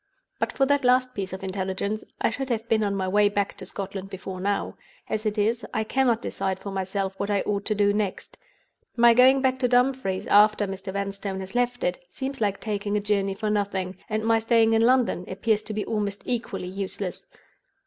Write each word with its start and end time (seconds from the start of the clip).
But 0.39 0.51
for 0.51 0.65
that 0.65 0.83
last 0.83 1.13
piece 1.13 1.31
of 1.31 1.43
intelligence, 1.43 2.03
I 2.19 2.31
should 2.31 2.49
have 2.49 2.67
been 2.67 2.83
on 2.83 2.95
my 2.95 3.07
way 3.07 3.29
back 3.29 3.55
to 3.57 3.67
Scotland 3.67 4.09
before 4.09 4.41
now. 4.41 4.75
As 5.07 5.27
it 5.27 5.37
is, 5.37 5.63
I 5.75 5.83
cannot 5.83 6.23
decide 6.23 6.57
for 6.57 6.71
myself 6.71 7.13
what 7.19 7.29
I 7.29 7.41
ought 7.41 7.65
to 7.65 7.75
do 7.75 7.93
next. 7.93 8.35
My 8.97 9.13
going 9.13 9.41
back 9.43 9.59
to 9.59 9.67
Dumfries, 9.67 10.25
after 10.25 10.65
Mr. 10.65 10.91
Vanstone 10.91 11.39
has 11.41 11.53
left 11.53 11.83
it, 11.83 11.99
seems 12.09 12.41
like 12.41 12.59
taking 12.59 12.97
a 12.97 12.99
journey 12.99 13.35
for 13.35 13.51
nothing 13.51 13.95
—and 14.09 14.23
my 14.23 14.39
staying 14.39 14.73
in 14.73 14.81
London 14.81 15.23
appears 15.27 15.61
to 15.61 15.73
be 15.75 15.85
almost 15.85 16.23
equally 16.25 16.67
useless. 16.67 17.27